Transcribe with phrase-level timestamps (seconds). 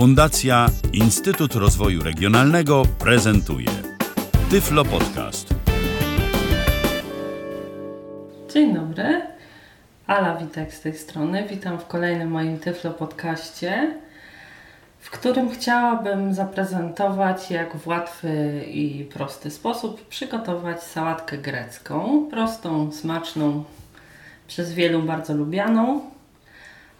[0.00, 3.68] Fundacja Instytut Rozwoju Regionalnego prezentuje
[4.50, 5.54] Tyflo Podcast.
[8.52, 9.22] Dzień dobry.
[10.06, 11.46] Ala Witek z tej strony.
[11.50, 13.94] Witam w kolejnym moim Tyflo Podcaście,
[14.98, 22.26] w którym chciałabym zaprezentować, jak w łatwy i prosty sposób przygotować sałatkę grecką.
[22.30, 23.64] Prostą, smaczną,
[24.46, 26.00] przez wielu bardzo lubianą.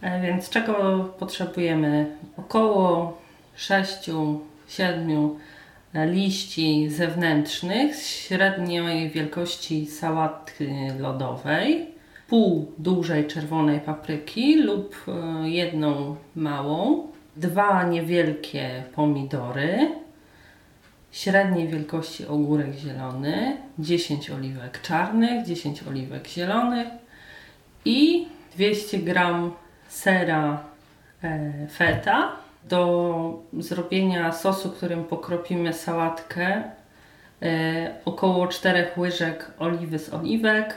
[0.03, 2.17] E, Więc czego potrzebujemy?
[2.37, 3.19] Około
[3.57, 4.39] 6-7
[5.95, 10.65] liści zewnętrznych średniej wielkości sałatki
[10.99, 11.87] lodowej,
[12.29, 17.07] pół dużej czerwonej papryki lub e, jedną małą,
[17.37, 19.91] dwa niewielkie pomidory,
[21.13, 26.89] średniej wielkości ogórek zielony, 10 oliwek czarnych, 10 oliwek zielonych
[27.85, 29.53] i 200 gram
[29.91, 30.59] sera
[31.25, 32.33] e, feta.
[32.69, 36.63] Do zrobienia sosu, którym pokropimy sałatkę,
[37.43, 40.75] e, około 4 łyżek oliwy z oliwek,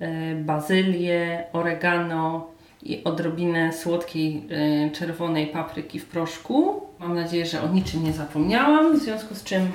[0.00, 2.50] e, bazylię, oregano
[2.82, 6.86] i odrobinę słodkiej e, czerwonej papryki w proszku.
[6.98, 9.72] Mam nadzieję, że o niczym nie zapomniałam, w związku z czym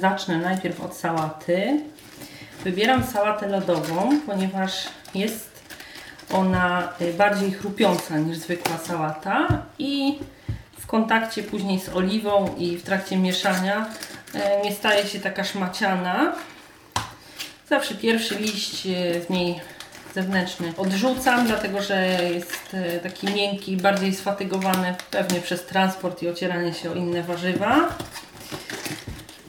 [0.00, 1.80] zacznę najpierw od sałaty.
[2.64, 5.55] Wybieram sałatę lodową, ponieważ jest
[6.32, 10.18] ona y, bardziej chrupiąca niż zwykła sałata i
[10.78, 13.86] w kontakcie później z oliwą i w trakcie mieszania
[14.34, 16.32] y, nie staje się taka szmaciana.
[17.68, 19.60] Zawsze pierwszy liść y, z niej
[20.14, 26.74] zewnętrzny odrzucam, dlatego że jest y, taki miękki, bardziej sfatygowany pewnie przez transport i ocieranie
[26.74, 27.88] się o inne warzywa.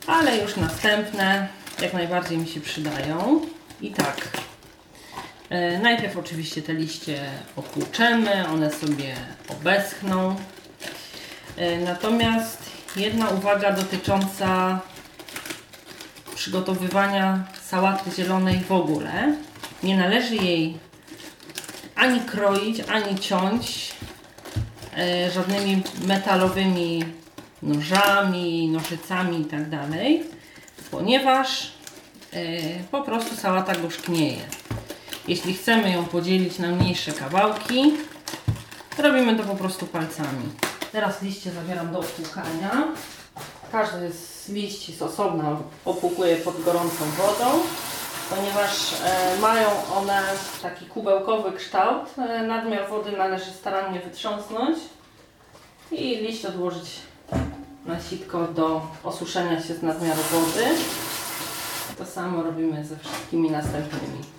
[0.07, 1.47] Ale już następne
[1.81, 3.41] jak najbardziej mi się przydają.
[3.81, 4.17] I tak,
[5.81, 7.19] Najpierw oczywiście te liście
[7.55, 9.15] opłuczemy, one sobie
[9.47, 10.35] obeschną.
[11.57, 12.63] E, Natomiast
[12.95, 14.79] jedna uwaga dotycząca
[16.35, 19.35] przygotowywania sałaty zielonej w ogóle.
[19.83, 20.77] Nie należy jej
[21.95, 23.91] ani kroić, ani ciąć
[24.97, 27.03] e, żadnymi metalowymi
[27.61, 29.87] nożami, nożycami itd.,
[30.91, 31.71] ponieważ
[32.33, 32.39] e,
[32.91, 34.41] po prostu sałata gorzknieje.
[35.27, 37.93] Jeśli chcemy ją podzielić na mniejsze kawałki,
[38.97, 40.49] robimy to po prostu palcami.
[40.91, 42.87] Teraz liście zabieram do opłukania.
[43.71, 47.59] Każdy z liści z osobna opłukuję pod gorącą wodą,
[48.29, 50.21] ponieważ e, mają one
[50.61, 52.09] taki kubełkowy kształt.
[52.17, 54.77] E, nadmiar wody należy starannie wytrząsnąć
[55.91, 56.99] i liść odłożyć
[57.85, 60.65] na sitko do osuszenia się z nadmiaru wody.
[61.97, 64.36] To samo robimy ze wszystkimi następnymi.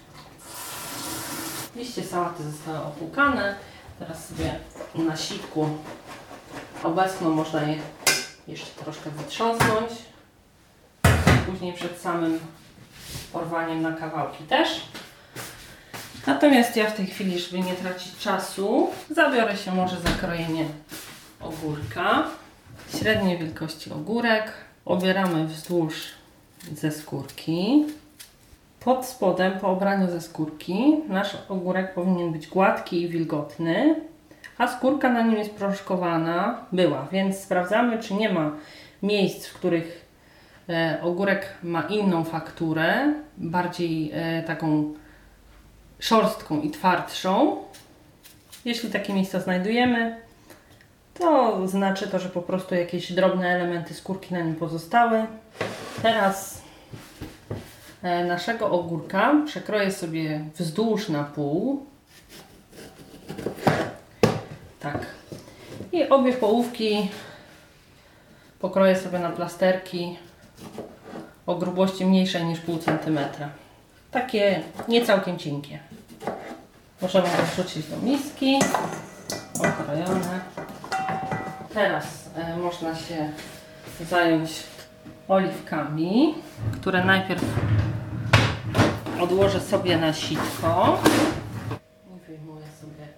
[1.79, 3.55] Liście sałaty zostały opłukane.
[3.99, 4.55] Teraz sobie
[4.95, 5.69] na sitku
[6.83, 7.79] obecną można je
[8.49, 9.91] jeszcze troszkę wytrząsnąć.
[11.47, 12.39] Później przed samym
[13.33, 14.69] porwaniem na kawałki też.
[16.27, 20.65] Natomiast ja w tej chwili, żeby nie tracić czasu, zabiorę się może za krojenie
[21.41, 22.25] ogórka.
[22.99, 24.53] Średniej wielkości ogórek.
[24.85, 25.95] Obieramy wzdłuż
[26.75, 27.85] ze skórki.
[28.81, 34.01] Pod spodem, po obraniu ze skórki, nasz ogórek powinien być gładki i wilgotny,
[34.59, 38.51] a skórka na nim jest proszkowana, była, więc sprawdzamy, czy nie ma
[39.03, 40.07] miejsc, w których
[40.69, 44.95] e, ogórek ma inną fakturę, bardziej e, taką
[45.99, 47.57] szorstką i twardszą.
[48.65, 50.17] Jeśli takie miejsca znajdujemy,
[51.15, 55.27] to znaczy to, że po prostu jakieś drobne elementy skórki na nim pozostały.
[56.03, 56.58] Teraz
[58.03, 61.87] naszego ogórka przekroję sobie wzdłuż na pół.
[64.81, 65.07] Tak.
[65.93, 67.09] I obie połówki
[68.59, 70.19] pokroję sobie na plasterki
[71.47, 73.49] o grubości mniejszej niż pół centymetra.
[74.11, 75.79] Takie nie całkiem cienkie.
[77.03, 78.59] Możemy to wrzucić do miski.
[79.55, 80.41] Okrojone.
[81.75, 82.05] Teraz
[82.37, 83.33] e, można się
[84.11, 84.51] zająć
[85.29, 86.35] oliwkami,
[86.73, 87.45] które najpierw
[89.21, 91.01] odłożę sobie na sitko.
[92.17, 93.09] I wyjmuję sobie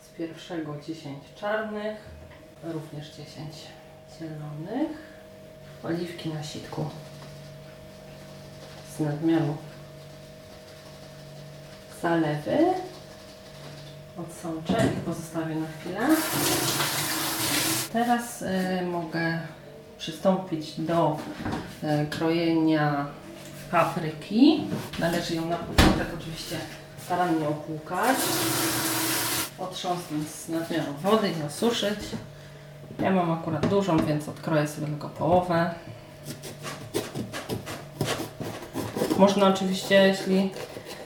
[0.00, 1.96] z pierwszego 10 czarnych,
[2.64, 3.26] również 10
[4.18, 5.10] zielonych.
[5.84, 6.84] Oliwki na sitku
[8.96, 9.56] z nadmiaru
[12.02, 12.58] zalewy.
[14.16, 16.08] Odsączę i pozostawię na chwilę.
[17.92, 19.38] Teraz y, mogę
[20.00, 21.16] przystąpić do
[21.82, 23.06] y, krojenia
[23.70, 24.60] papryki.
[24.98, 26.56] Należy ją na początek oczywiście
[27.04, 28.16] starannie opłukać,
[29.58, 31.98] otrząsnąć z nadmiaru wody i osuszyć.
[33.00, 35.74] Ja mam akurat dużą, więc odkroję sobie tylko połowę.
[39.18, 40.50] Można oczywiście, jeśli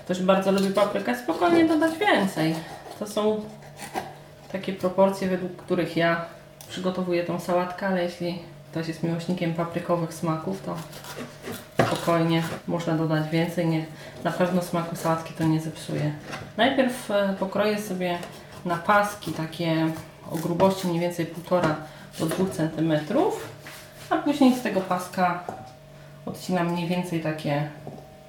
[0.04, 2.54] ktoś bardzo lubi paprykę, spokojnie dodać więcej.
[2.98, 3.40] To są
[4.52, 6.24] takie proporcje, według których ja
[6.68, 10.76] przygotowuję tą sałatkę, ale jeśli ktoś jest miłośnikiem paprykowych smaków, to
[11.86, 13.66] spokojnie można dodać więcej.
[13.66, 13.86] Nie,
[14.24, 16.12] na pewno smaku sałatki to nie zepsuje.
[16.56, 18.18] Najpierw e, pokroję sobie
[18.64, 19.86] na paski takie
[20.30, 21.74] o grubości mniej więcej 1,5
[22.18, 22.92] do 2 cm,
[24.10, 25.44] a później z tego paska
[26.26, 27.68] odcinam mniej więcej takie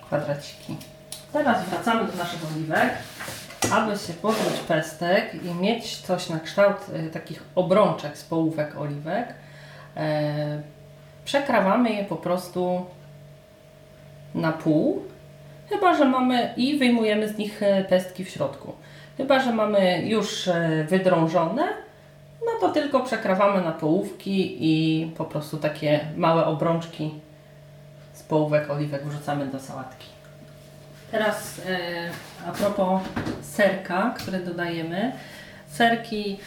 [0.06, 0.78] kwadraciki.
[1.34, 2.90] Teraz wracamy do naszych oliwek.
[3.72, 9.34] Aby się pozbyć pestek i mieć coś na kształt e, takich obrączek z połówek oliwek,
[11.26, 12.86] przekrawamy je po prostu
[14.36, 15.04] na pół,
[15.70, 18.74] chyba że mamy i wyjmujemy z nich e, pestki w środku.
[19.18, 21.64] Chyba, że mamy już e, wydrążone,
[22.46, 27.14] no to tylko przekrawamy na połówki i po prostu takie małe obrączki
[28.14, 30.08] z połówek oliwek wrzucamy do sałatki.
[31.12, 32.10] Teraz e,
[32.48, 33.02] a propos
[33.42, 35.12] serka, który dodajemy.
[35.68, 36.40] Serki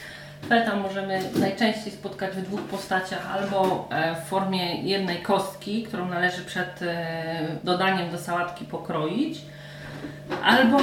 [0.49, 6.45] feta możemy najczęściej spotkać w dwóch postaciach, albo e, w formie jednej kostki, którą należy
[6.45, 9.39] przed e, dodaniem do sałatki pokroić,
[10.45, 10.79] albo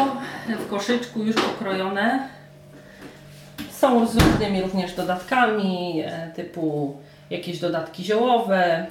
[0.47, 2.29] w koszyczku już pokrojone.
[3.71, 6.97] Są z różnymi również dodatkami, e, typu
[7.29, 8.85] jakieś dodatki ziołowe,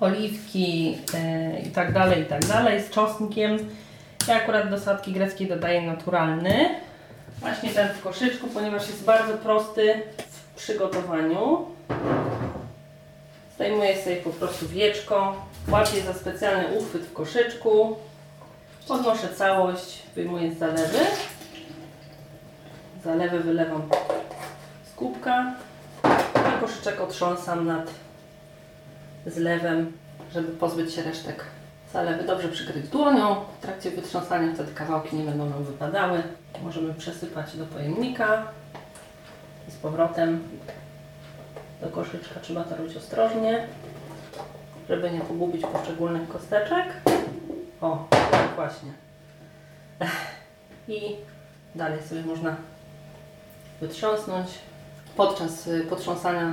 [0.00, 0.98] oliwki
[1.66, 3.58] i tak dalej, i tak dalej, z czosnkiem.
[4.28, 6.70] Ja akurat do sadki greckiej dodaję naturalny.
[7.42, 10.02] Właśnie ten w koszyczku, ponieważ jest bardzo prosty
[10.52, 11.66] w przygotowaniu.
[13.54, 17.96] Zdejmuję sobie po prostu wieczko, łapię za specjalny uchwyt w koszyczku,
[18.88, 20.98] podnoszę całość, wyjmuję z zalewy.
[23.04, 23.82] Zalewę wylewam
[24.92, 25.54] z kubka,
[26.34, 27.90] a koszyczek otrząsam nad
[29.26, 29.92] zlewem,
[30.32, 31.44] żeby pozbyć się resztek
[31.92, 32.24] zalewy.
[32.24, 33.36] Dobrze przykryć dłonią.
[33.58, 36.22] W trakcie wytrząsania wtedy kawałki nie będą nam wypadały.
[36.62, 38.46] Możemy przesypać do pojemnika
[39.68, 40.42] i z powrotem
[41.80, 42.40] do koszyczka.
[42.40, 43.66] Trzeba to robić ostrożnie,
[44.88, 46.86] żeby nie pogubić poszczególnych kosteczek.
[47.80, 48.90] O, tak właśnie.
[50.88, 51.16] I
[51.74, 52.56] dalej sobie można
[53.80, 54.48] wytrząsnąć.
[55.16, 56.52] Podczas y, potrząsania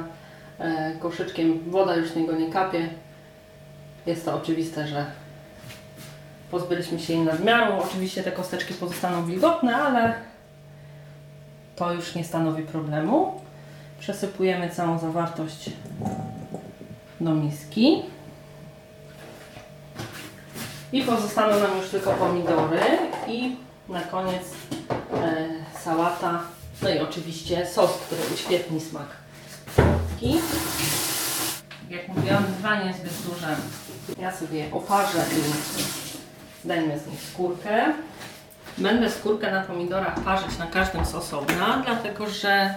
[0.60, 2.90] e, koszyczkiem woda już z niego nie kapie.
[4.06, 5.06] Jest to oczywiste, że
[6.52, 7.74] pozbyliśmy się jej nadmiaru.
[7.88, 10.14] Oczywiście te kosteczki pozostaną wilgotne, ale
[11.76, 13.42] to już nie stanowi problemu.
[14.00, 15.70] Przesypujemy całą zawartość
[17.22, 18.02] do miski.
[20.94, 22.82] I pozostaną nam już tylko pomidory
[23.28, 23.56] i
[23.90, 24.44] na koniec
[25.14, 25.48] e,
[25.84, 26.40] sałata.
[26.82, 29.08] No i oczywiście sos, który uświetni smak
[29.76, 30.40] sałatki.
[31.90, 33.56] Jak mówiłam, wyzwanie jest zbyt duże.
[34.22, 36.19] Ja sobie oparzę i
[36.64, 37.94] zdejmę z nich skórkę.
[38.78, 42.74] Będę skórkę na pomidorach parzyć na każdym z osobna, dlatego że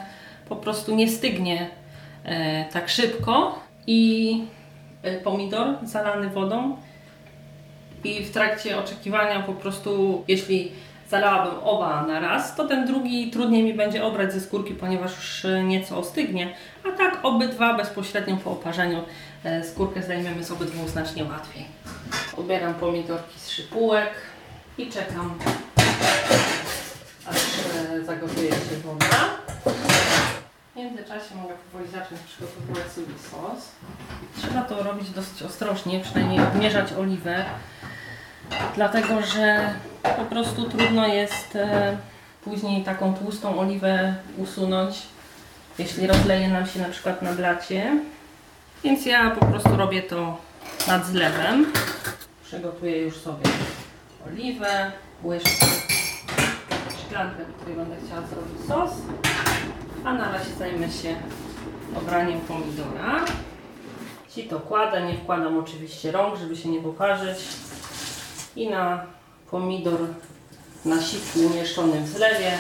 [0.49, 1.71] po prostu nie stygnie
[2.25, 3.59] e, tak szybko.
[3.87, 4.45] I
[5.03, 6.77] e, pomidor zalany wodą.
[8.05, 10.73] I w trakcie oczekiwania po prostu, jeśli
[11.09, 15.47] zalałabym oba na raz, to ten drugi trudniej mi będzie obrać ze skórki, ponieważ już
[15.65, 16.55] nieco ostygnie,
[16.89, 19.03] a tak obydwa bezpośrednio po oparzeniu
[19.73, 21.67] skórkę zdejmiemy z obydwu znacznie łatwiej.
[22.37, 24.11] Ubieram pomidorki z szypułek
[24.79, 25.39] i czekam
[27.27, 29.29] aż e, zagotuje się woda.
[30.73, 33.69] W międzyczasie mogę powoli zacząć przygotowywać sobie sos.
[34.39, 37.45] Trzeba to robić dosyć ostrożnie, przynajmniej odmierzać oliwę,
[38.75, 41.97] dlatego że po prostu trudno jest e,
[42.45, 45.03] później taką tłustą oliwę usunąć,
[45.79, 47.97] jeśli rozleje nam się na przykład na blacie.
[48.85, 50.39] Więc ja po prostu robię to
[50.89, 51.73] nad zlewem.
[52.45, 53.51] Przygotuję już sobie
[54.27, 54.93] oliwę,
[55.25, 55.67] łyżkę,
[57.07, 58.91] szklankę, do której będę chciała zrobić sos.
[60.05, 61.17] A na razie zajmę się
[61.97, 63.25] obraniem pomidora.
[64.31, 67.39] Sito kładę, nie wkładam oczywiście rąk, żeby się nie poparzyć.
[68.57, 69.07] I na
[69.51, 70.01] pomidor
[70.85, 72.59] na sitku umieszczonym w zlewie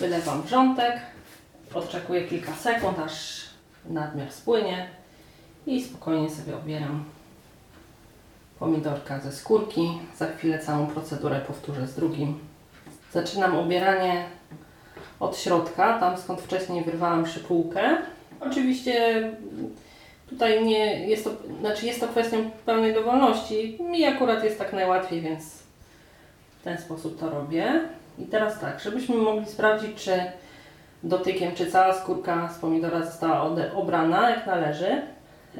[0.00, 1.00] wylewam wrzątek.
[1.74, 3.44] Odczekuję kilka sekund, aż
[3.88, 4.97] nadmiar spłynie
[5.68, 7.04] i spokojnie sobie obieram
[8.58, 9.98] pomidorka ze skórki.
[10.16, 12.38] Za chwilę całą procedurę powtórzę z drugim.
[13.12, 14.24] Zaczynam obieranie
[15.20, 17.96] od środka, tam skąd wcześniej wyrwałam szypułkę.
[18.40, 19.22] Oczywiście
[20.28, 23.78] tutaj nie jest to, znaczy jest to kwestią pełnej dowolności.
[23.80, 25.44] Mi akurat jest tak najłatwiej, więc
[26.60, 27.80] w ten sposób to robię.
[28.18, 30.22] I teraz tak, żebyśmy mogli sprawdzić, czy
[31.02, 33.42] dotykiem, czy cała skórka z pomidora została
[33.74, 35.02] obrana jak należy.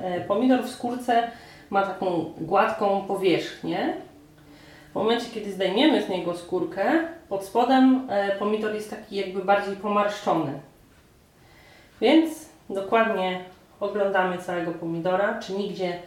[0.02, 1.30] E, Pomidor w skórce
[1.70, 3.94] ma taką gładką powierzchnię.
[4.90, 6.84] W momencie, kiedy zdejmiemy z niego skórkę,
[7.28, 10.52] pod spodem e, pomidor jest taki jakby bardziej pomarszczony.
[12.00, 13.40] Więc dokładnie
[13.80, 15.98] oglądamy całego pomidora, czy nigdzie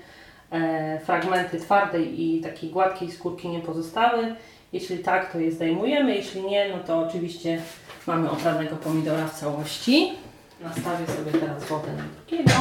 [0.51, 4.35] e, fragmenty twardej i takiej gładkiej skórki nie pozostały.
[4.73, 7.61] Jeśli tak, to je zdejmujemy, jeśli nie, no to oczywiście
[8.07, 10.13] mamy opranego pomidora w całości.
[10.61, 12.51] Nastawię sobie teraz wodę na drugiego.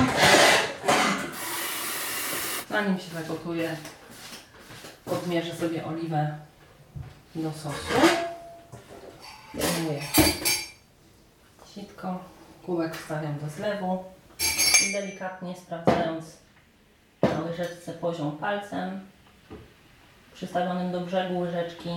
[2.70, 3.76] Zanim się zagotuje,
[5.06, 6.38] odmierzę sobie oliwę
[7.34, 7.94] do sosu.
[9.54, 10.00] Zdejmuję
[11.74, 12.18] sitko,
[12.66, 14.04] kubek wstawiam do zlewu.
[14.88, 16.24] I delikatnie sprawdzając
[17.22, 19.00] na łyżeczce poziom palcem
[20.34, 21.90] przystawionym do brzegu łyżeczki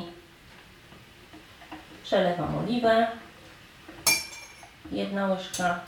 [2.04, 3.08] przelewam oliwę.
[4.92, 5.80] Jedna łyżka,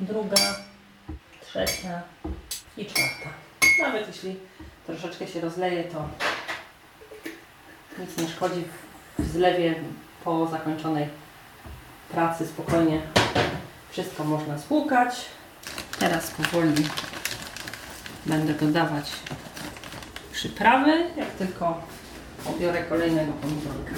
[0.00, 0.36] druga,
[1.52, 2.02] trzecia
[2.76, 3.28] i czwarta.
[3.82, 4.36] Nawet jeśli
[4.86, 6.08] troszeczkę się rozleje to
[7.98, 8.64] nic nie szkodzi
[9.18, 9.74] w zlewie
[10.24, 11.08] po zakończonej
[12.10, 13.00] pracy spokojnie.
[13.90, 15.14] Wszystko można spłukać.
[15.98, 16.84] Teraz powoli
[18.26, 19.10] będę dodawać
[20.32, 21.80] przyprawy, jak tylko
[22.46, 23.94] obiorę kolejnego pomidorka.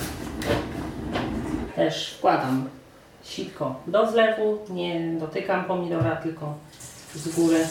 [1.77, 2.69] Też wkładam
[3.25, 6.55] sitko do zlewu, nie dotykam pomidora, tylko
[7.17, 7.67] z góry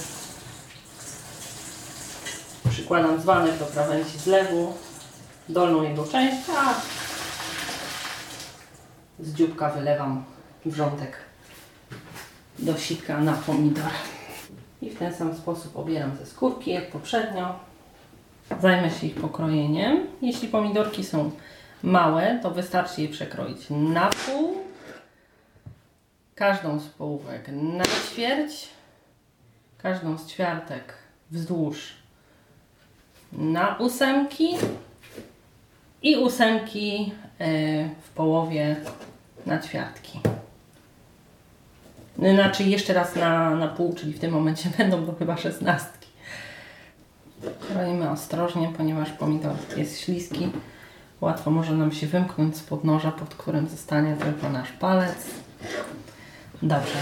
[2.70, 4.74] przykładam dzbanek do krawędzi zlewu,
[5.50, 6.74] dolną jego część, a
[9.20, 10.24] z dzióbka wylewam
[10.66, 11.18] wrzątek
[12.60, 13.92] do sitka na pomidor.
[14.82, 17.60] I w ten sam sposób obieram ze skórki, jak poprzednio.
[18.62, 20.08] Zajmę się ich pokrojeniem.
[20.22, 21.32] Jeśli pomidorki są
[21.84, 24.58] małe, to wystarczy je przekroić na pół.
[26.36, 28.70] Każdą z połówek na ćwierć.
[29.84, 30.94] Każdą z ćwiartek
[31.32, 31.94] wzdłuż
[33.32, 34.56] na ósemki.
[36.02, 37.46] I ósemki e,
[38.02, 38.75] w połowie
[39.46, 40.20] na ćwiartki.
[42.18, 46.08] Znaczy jeszcze raz na, na pół, czyli w tym momencie będą to chyba szesnastki.
[47.60, 50.50] Kroimy ostrożnie, ponieważ pomidor jest śliski.
[51.22, 55.25] Łatwo może nam się wymknąć spod noża, pod którym zostanie tylko nasz palec.
[56.62, 56.98] Dobrze.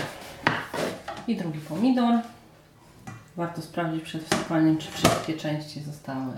[1.27, 2.19] I drugi pomidor.
[3.37, 6.33] Warto sprawdzić przed wsypaniem, czy wszystkie części zostały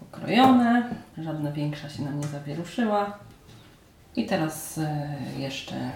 [0.00, 0.94] pokrojone.
[1.18, 3.18] Żadna większa się nam nie zawieruszyła.
[4.16, 5.90] I teraz e, jeszcze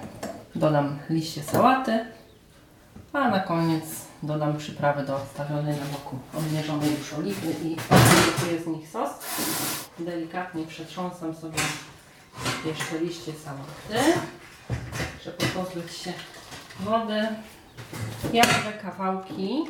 [0.55, 2.05] dodam liście sałaty,
[3.13, 3.85] a na koniec
[4.23, 9.11] dodam przyprawy do odstawionej na boku odmierzonej już oliwy i gotuję z nich sos.
[9.99, 11.59] Delikatnie przetrząsam sobie
[12.65, 14.21] jeszcze liście sałaty,
[15.25, 16.13] żeby pozbyć się
[16.81, 17.29] wody.
[18.33, 19.65] Ja te kawałki,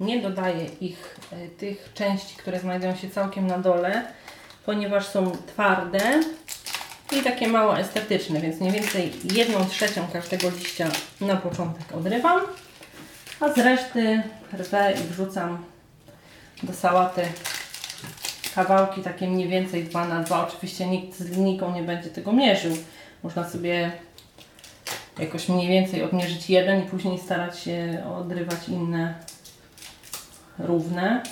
[0.00, 4.04] nie dodaję ich, e, tych części, które znajdują się całkiem na dole,
[4.66, 6.20] ponieważ są twarde
[7.12, 10.88] i takie mało estetyczne, więc mniej więcej jedną trzecią każdego liścia
[11.20, 12.40] na początek odrywam,
[13.40, 15.64] a z reszty rwę i wrzucam
[16.62, 17.22] do sałaty
[18.56, 22.76] kawałki takie mniej więcej 2 na 2 Oczywiście nikt z linijką nie będzie tego mierzył.
[23.22, 23.92] Można sobie
[25.18, 29.14] jakoś mniej więcej odmierzyć jeden i później starać się odrywać inne
[30.58, 31.22] równe.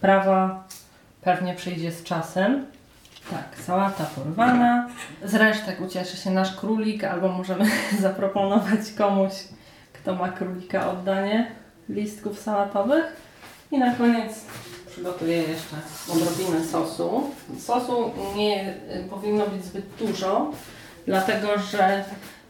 [0.00, 0.64] Prawa
[1.20, 2.66] pewnie przyjdzie z czasem.
[3.30, 4.88] Tak, sałata porwana.
[5.24, 9.32] Z resztek ucieszy się nasz królik, albo możemy zaproponować komuś,
[9.92, 11.50] kto ma królika oddanie
[11.88, 13.26] listków sałatowych.
[13.70, 14.44] I na koniec
[14.90, 15.76] przygotuję jeszcze
[16.08, 17.30] odrobinę sosu.
[17.58, 18.74] Sosu nie
[19.10, 20.52] powinno być zbyt dużo,
[21.06, 22.04] dlatego że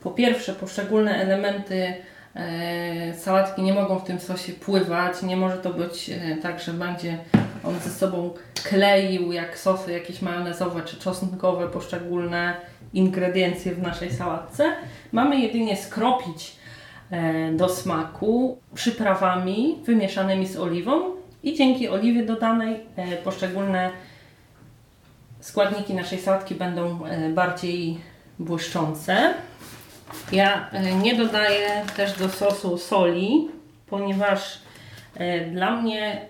[0.06, 1.94] po pierwsze poszczególne elementy
[2.34, 5.22] e, sałatki nie mogą w tym sosie pływać.
[5.22, 7.18] Nie może to być e, tak, że będzie
[7.64, 8.34] on ze sobą
[8.64, 12.56] kleił jak sosy jakieś majonezowe czy czosnkowe poszczególne
[12.94, 14.72] ingrediencje w naszej sałatce.
[15.12, 16.56] Mamy jedynie skropić
[17.10, 21.02] e, do smaku przyprawami wymieszanymi z oliwą
[21.42, 22.80] i dzięki oliwie dodanej
[23.24, 23.90] poszczególne
[25.40, 27.00] składniki naszej sałatki będą
[27.34, 27.98] bardziej
[28.38, 29.34] błyszczące.
[30.32, 33.48] Ja e, nie dodaję też do sosu soli,
[33.86, 34.58] ponieważ
[35.14, 36.26] e, dla mnie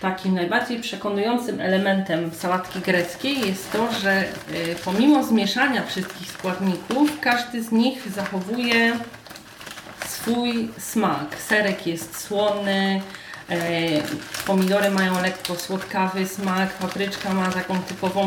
[0.00, 4.26] takim najbardziej przekonującym elementem sałatki greckiej jest to, że y,
[4.84, 8.96] pomimo zmieszania wszystkich składników, każdy z nich zachowuje
[10.06, 11.36] swój smak.
[11.48, 13.02] Serek jest słony,
[14.46, 18.26] pomidory mają lekko słodkawy smak, papryczka ma taką typową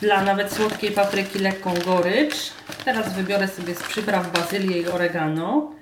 [0.00, 2.36] dla nawet słodkiej papryki lekką gorycz.
[2.84, 5.72] Teraz wybiorę sobie z przypraw bazylię i oregano.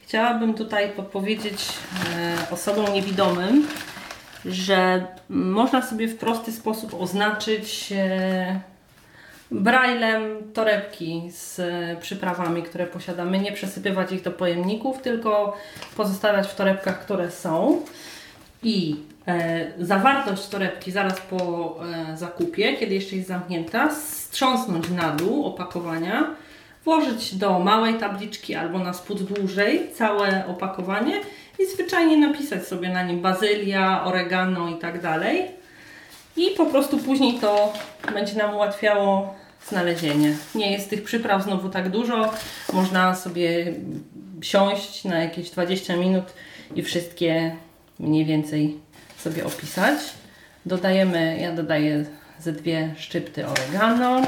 [0.00, 1.68] Chciałabym tutaj podpowiedzieć
[2.16, 3.68] e, osobom niewidomym,
[4.44, 8.60] że można sobie w prosty sposób oznaczyć e,
[9.50, 13.38] braillem torebki z e, przyprawami, które posiadamy.
[13.38, 15.56] Nie przesypywać ich do pojemników, tylko
[15.96, 17.82] pozostawiać w torebkach, które są.
[18.62, 18.96] I
[19.78, 26.30] zawartość torebki zaraz po e, zakupie, kiedy jeszcze jest zamknięta, strząsnąć na dół opakowania,
[26.84, 31.20] włożyć do małej tabliczki albo na spód dłużej całe opakowanie
[31.58, 35.50] i zwyczajnie napisać sobie na nim bazylia, oregano i tak dalej.
[36.36, 37.72] I po prostu później to
[38.14, 39.34] będzie nam ułatwiało
[39.68, 40.36] znalezienie.
[40.54, 42.30] Nie jest tych przypraw znowu tak dużo.
[42.72, 43.74] Można sobie
[44.42, 46.24] siąść na jakieś 20 minut
[46.74, 47.56] i wszystkie
[48.00, 48.78] mniej więcej
[49.22, 49.98] sobie opisać.
[50.66, 52.04] Dodajemy, ja dodaję
[52.40, 54.22] ze dwie szczypty oregano,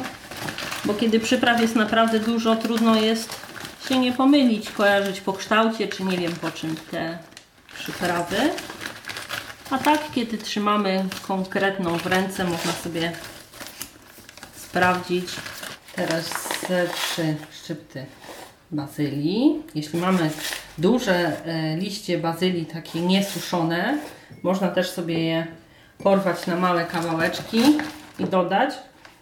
[0.84, 3.44] bo kiedy przypraw jest naprawdę dużo, trudno jest
[3.88, 7.18] się nie pomylić, kojarzyć po kształcie, czy nie wiem po czym te
[7.78, 8.36] przyprawy.
[9.70, 13.12] A tak, kiedy trzymamy konkretną w ręce, można sobie
[14.56, 15.26] sprawdzić.
[15.96, 16.30] Teraz
[16.68, 18.06] ze trzy szczypty
[18.70, 19.62] bazylii.
[19.74, 20.30] Jeśli mamy
[20.78, 23.98] duże e, liście bazylii, takie niesuszone,
[24.42, 25.46] można też sobie je
[25.98, 27.78] porwać na małe kawałeczki
[28.18, 28.74] i dodać,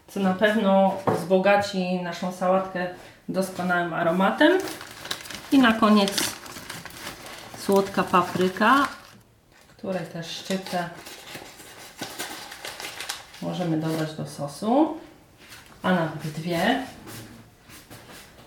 [0.09, 2.87] co na pewno wzbogaci naszą sałatkę
[3.29, 4.59] doskonałym aromatem.
[5.53, 6.13] I na koniec
[7.59, 8.89] słodka papryka,
[9.69, 10.89] której też szczyptę
[13.43, 14.97] możemy dodać do sosu,
[15.83, 16.83] a nawet dwie.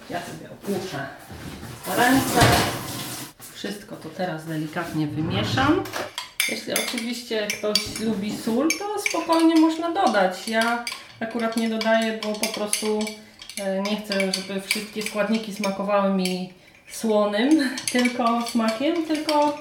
[0.10, 1.05] Ja sobie opuszczę
[1.98, 2.39] ręce.
[3.53, 5.84] Wszystko to teraz delikatnie wymieszam.
[6.49, 10.47] Jeśli oczywiście ktoś lubi sól, to spokojnie można dodać.
[10.47, 10.85] Ja
[11.19, 12.99] akurat nie dodaję, bo po prostu
[13.59, 16.53] e, nie chcę, żeby wszystkie składniki smakowały mi
[16.91, 19.57] słonym tylko smakiem, tylko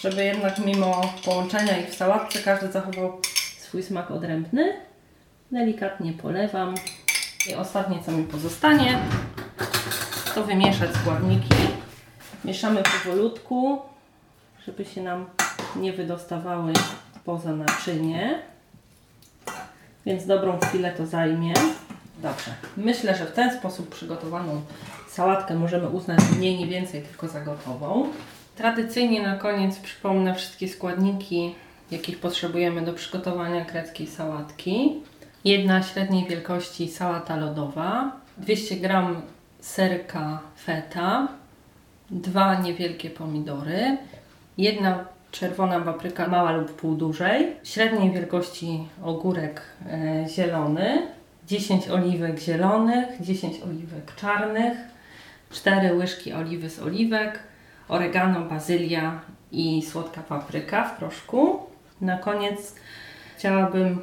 [0.00, 3.20] żeby jednak mimo połączenia ich w sałatce każdy zachował
[3.58, 4.76] swój smak odrębny.
[5.52, 6.74] Delikatnie polewam
[7.50, 8.98] i ostatnie co mi pozostanie
[10.34, 11.54] to wymieszać składniki.
[12.44, 13.82] Mieszamy powolutku,
[14.66, 15.26] żeby się nam
[15.76, 16.72] nie wydostawały
[17.24, 18.42] poza naczynie.
[20.06, 21.54] Więc dobrą chwilę to zajmie.
[22.22, 22.50] Dobrze.
[22.76, 24.62] Myślę, że w ten sposób przygotowaną
[25.08, 28.08] sałatkę możemy uznać mniej nie więcej tylko za gotową.
[28.56, 31.54] Tradycyjnie na koniec przypomnę wszystkie składniki,
[31.90, 35.02] jakich potrzebujemy do przygotowania greckiej sałatki.
[35.44, 39.04] Jedna średniej wielkości sałata lodowa, 200 g
[39.60, 41.28] serka feta,
[42.10, 43.98] dwa niewielkie pomidory,
[44.58, 51.06] jedna czerwona papryka mała lub pół dużej, średniej wielkości ogórek e, zielony,
[51.46, 54.78] 10 oliwek zielonych, 10 oliwek czarnych,
[55.50, 57.38] 4 łyżki oliwy z oliwek,
[57.88, 59.20] oregano, bazylia
[59.52, 61.58] i słodka papryka w proszku.
[62.00, 62.74] Na koniec
[63.36, 64.00] chciałabym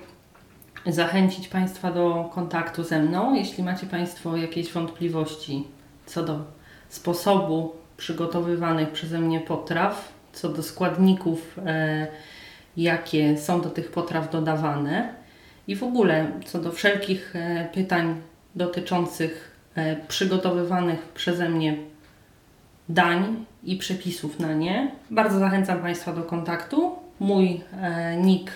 [0.85, 3.35] zachęcić Państwa do kontaktu ze mną.
[3.35, 5.67] Jeśli macie Państwo jakieś wątpliwości
[6.05, 6.39] co do
[6.89, 12.07] sposobu przygotowywanych przeze mnie potraw, co do składników, e,
[12.77, 15.13] jakie są do tych potraw dodawane
[15.67, 18.21] i w ogóle co do wszelkich e, pytań
[18.55, 21.77] dotyczących e, przygotowywanych przeze mnie
[22.89, 24.91] dań i przepisów na nie.
[25.09, 26.95] Bardzo zachęcam Państwa do kontaktu.
[27.19, 27.61] Mój
[28.17, 28.51] nick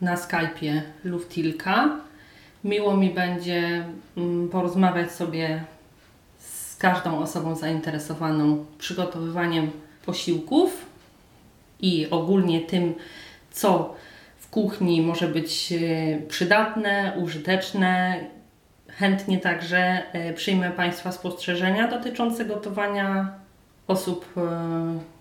[0.00, 1.96] na Skype'ie Luftilka.
[2.64, 3.84] Miło mi będzie
[4.16, 5.64] mm, porozmawiać sobie
[6.38, 9.70] z każdą osobą zainteresowaną przygotowywaniem
[10.06, 10.86] posiłków
[11.80, 12.94] i ogólnie tym,
[13.50, 13.94] co
[14.36, 15.76] w kuchni może być e,
[16.28, 18.20] przydatne, użyteczne.
[18.88, 23.32] Chętnie także e, przyjmę Państwa spostrzeżenia dotyczące gotowania
[23.86, 24.40] osób e,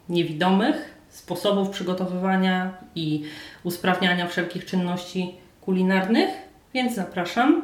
[0.10, 3.24] niewidomych, sposobów przygotowywania i
[3.63, 6.30] usprawniania wszelkich czynności kulinarnych,
[6.74, 7.62] więc zapraszam.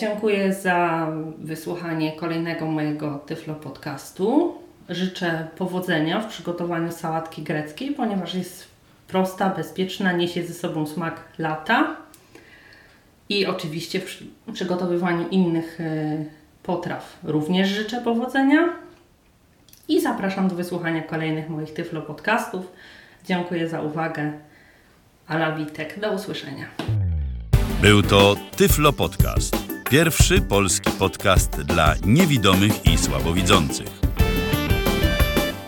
[0.00, 4.54] Dziękuję za wysłuchanie kolejnego mojego Tyflo podcastu.
[4.88, 8.68] Życzę powodzenia w przygotowaniu sałatki greckiej, ponieważ jest
[9.08, 11.96] prosta, bezpieczna, niesie ze sobą smak lata.
[13.28, 16.24] I oczywiście w przygotowywaniu innych e,
[16.62, 18.68] potraw również życzę powodzenia.
[19.88, 22.72] I zapraszam do wysłuchania kolejnych moich Tyflo podcastów.
[23.24, 24.32] Dziękuję za uwagę.
[25.26, 26.00] Ala Witek.
[26.00, 26.66] Do usłyszenia.
[27.82, 29.56] Był to Tyflo Podcast.
[29.90, 34.03] Pierwszy polski podcast dla niewidomych i słabowidzących.